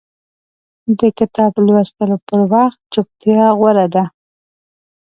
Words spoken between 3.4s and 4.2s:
غوره ده.